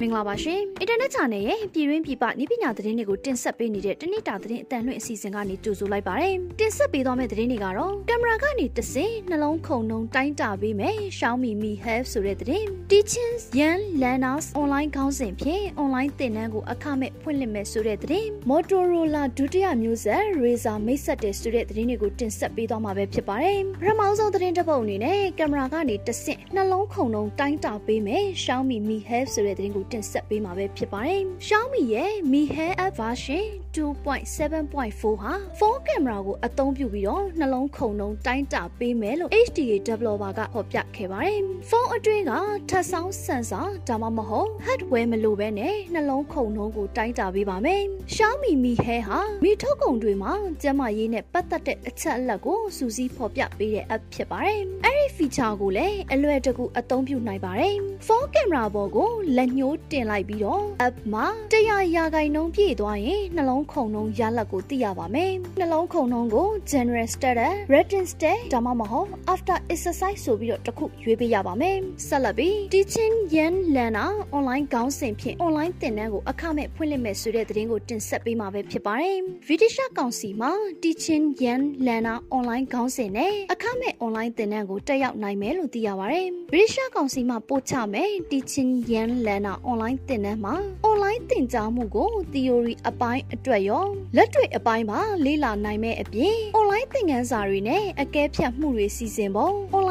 [0.00, 19.22] မင်္ဂလာပါရှင်အင်တာနက် channel ရဲ့ပြည်တွင်းပြည်ပနည်းပညာသတင်းတွေကိုတင်ဆက်ပေးနေတဲ့တနေ့တာသတင်းအတန်လွှင့်အစီအစဉ်ကနေကြိုဆိုလိုက်ပါတယ်တင်ဆက်ပေးသွားမယ့်သတင်းတွေကတော့ကင်မရာကနေတစ်စင်နှလုံးခုန်နှုံတိုင်းတာပေးမယ် Xiaomi Mi Health ဆိုတဲ့သတင်း Teaching Yan Learners online ခေါင်းစဉ်ဖြင့် online သင်တန်းကိုအခမဲ့ဖွင့်လှစ်မယ်ဆိုတဲ့သတင်း Motorola
[19.38, 39.30] ဒုတိယမျိုးဆက် Razer မိတ်ဆက်တဲ့ဆိုတဲ့သတင်းတွေကိုတင်ဆက်ပေးသွားမှာပဲဖြစ်ပါတယ်ပထမဆုံးသတင်းတစ်ပုဒ်အနေနဲ့ကင်မရာကနေတစ်စင်နှလုံးခုန်နှုံတိုင်းတာပေးမယ် Xiaomi Mi Health ဆိုတဲ့သတင်းကိုတင်ဆက်ပေးမှာပဲဖြစ်ပါတယ်။ Xiaomi ရဲ့ Mi Hair App version 2.7.4 ဟာဖုန်းကင်မရာကိုအသုံးပြုပြီးတော့နှလုံးခုန်နှုံတိုင်းတာပေးမယ်လို့
[39.46, 42.32] HDA developer ကဟောပြခဲ့ပါတယ်။ဖုန်းအတွင်းက
[42.70, 47.82] ထပ်ဆောင်းဆန်ဆာဒါမှမဟုတ် hardware မလိုဘဲနဲ့နှလုံးခုန်နှုံကိုတိုင်းတာပေးပါမယ်။
[48.14, 57.74] Xiaomi Mi Hair ဟာမိထုတ်ကုန်တွေမှာကျန်းမာရေးနဲ့ပတ်သက်တဲ့အချက်အလက်ကိုစူးစီးဖော်ပြပေးတဲ့ app ဖြစ်ပါတယ်။အဲ့ဒီ feature ကိုလည်းအလွယ်တကူအသုံးပြုနိုင်ပါတယ်။
[58.06, 71.76] ဖုန်းကင်မရာပေါ်ကိုလက်ညှိုးတင်လိုက်ပြီးတော့ app မှာတရားရာခိုင်နှုန်းပြည့်သွားရင်နှလုံးခုန်နှုံရလဒ်ကိုသိရပါမယ်။နှလုံးခုန်နှုံကို general status, retin state ဒါမှမဟုတ် after exercise ဆိုပြီးတော့တစ်ခုရွေးပေးရပါမယ်။
[72.08, 84.32] ဆက်လက်ပြီး teaching yan learner online ခေါင်းစဉ်ဖြင့် online သင်တန်းကိုအခမဲ့ဖွင့်လှစ်မယ်ဆိုတဲ့သတင်းကိုတင်ဆက်ပေးမှာပဲဖြစ်ပါတယ်။ British ကောင်စီမှာ teaching yan learner online ခေါင်းစဉ်နဲ့အခမဲ့ online
[84.38, 90.54] သင်တန်းကိုတက်ရောက်နိုင်မယ်လို့သိရပါတယ်။ British ကောင်စီမှာပို့ချမယ် teaching yan learner online သင်တန်းမှာ
[90.88, 93.84] online သင်ကြားမှုကို theory အပိုင်းအတွက်ရော
[94.16, 99.54] လက်တွေ့အပိုင်းမှာလေ့လာနိုင်မဲ့အပြင် online သင်ခန်းစာတွေနဲ့အကဲဖြတ်မှုတွေစီစဉ်ဖို့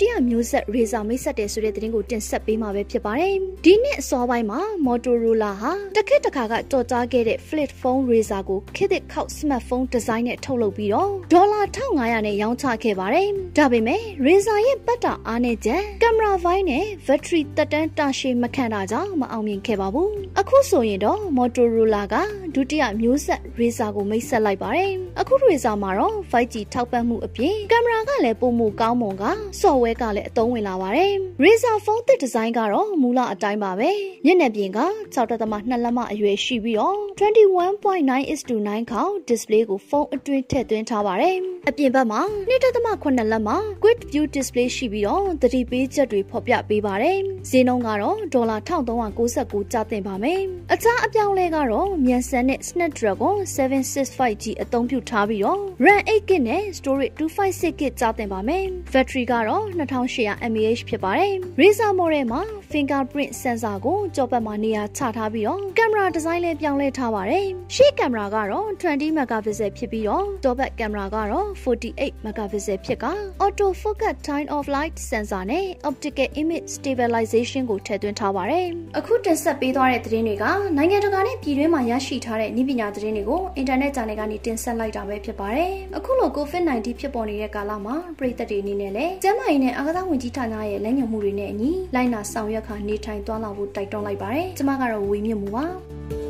[0.00, 3.34] တိယမျိုးဆက် Razer မိတ်ဆက်တဲ့ဆိုတဲ့သတင်းကိုတင်ဆက်ပေးမှာပဲဖြစ်ပါတယ်။
[3.64, 20.08] ဒီနှစ်အစောပိုင်းမှာ Motorola ဟာတခက်တခါကတော်ကြားခဲ့တဲ့ flip phone Razer ကိုခေတ်သစ်ခေတ် smartphone design နဲ့ထုတ်လုပ်ပြီးတော့ဒေါ်လာ1500နဲ့ရောင်းချခဲ့ပါတယ်။ဒါပေမဲ့ Razer ရဲ့ပတ်တာအားနဲ့ချက်ကင်မရာဘိုင်းနဲ့ battery တက်တန်းတာရှည်မခံတာကြောင့်မအောင်မြင်ခဲ့ပါဘူး။
[20.40, 22.14] အခုဆိုရင်တော့ Motorola က
[22.54, 29.24] ဒုတိယမျိုးဆက် Razer ကိုမိတ်ဆက်လိုက်ပါတယ်။အခု Razer မှာတော့ 5G ထောက်ပံ့မှုအပြင်ကင်မရာကလည်းပုံမကောင်းမွန်က
[29.60, 33.90] software ကလည်းအသုံးဝင်လာပါတယ်။ Razer ဖုန်းသစ်ဒီဇိုင်းကတော့မူလအတိုင်းပါပဲ။
[34.24, 34.80] မျက်နှာပြင်က
[35.14, 41.36] 6.2လက်မအရွယ်ရှိပြီးတော့21.9:9 ခေါင် display ကိုဖုန်းအတွင်းထည့်သွင်းထားပါတယ်။
[41.68, 43.50] အပြင်ဘက်မှာ2.8လက်မ
[43.82, 47.18] Quick View display ရှိပြီးတော့သတိပေးချက်တွေဖော်ပြပေးပါတယ်။
[47.50, 50.40] ဈေးနှုန်းကတော့ဒေါ်လာ1399ကျသင့်ပါမယ်။
[50.72, 62.24] အခြားအပြောင်းလဲကတော့မြန်ဆန်တဲ့ Snapdragon 765G အသုံးပြုထားပြီးတော့ RAM 8GB နဲ့ storage 256GB ကျသင့်ပါမယ်။ battery ကတော့2800 mAh ဖြစ်ပါတယ်။ Razer model
[62.32, 62.42] မှာ
[62.72, 73.06] fingerprint sensor ကိုကြောပတ်မှာနေရာချထားပြီးတော့ကင်မရာဒီဇိုင်းလည်းပြောင်းလဲထားပါတယ်။ရှေ့ကင်မရာကတော့20 megapixel ဖြစ်ပြီးတော့တောဘက်ကင်မရာကတော့48 megapixel ဖြစ်က
[73.44, 78.66] auto focus time of light sensor နဲ့ optical image stabilization ကိုထည့်သွင်းထားပါတယ်။
[78.98, 80.44] အခုတင်ဆက်ပေးသွားတဲ့သတင်းတွေက
[80.76, 95.64] နိုင်ငံတကာနဲ့ပြည်တွင်းမှာရရှိထားတဲ့နည်းပညာသတင်းတွေကိုအင်တာနက်ဂျာနယ်ကနေတင်ဆက်လိုက်တာပဲဖြစ်ပါတယ်။အခုလို COVID-19 ဖြစ်ပေါ်နေတဲ့ကာလမှာပြည်သက်တွေအနေနဲ့လည်းကျန်းမာရေးနဲ့အာကစားဝန်ကြီးဌာနရဲ့လက်ညှိုးမှုတွေနဲ့အညီလိုက်နာဆောင်ရွက်ခါနေထိုင်သွားလာဖို့တိုက်တွန်းလိုက်ပါတယ်။ကျွန်မကတော့ဝေမြင့်မှုပါ။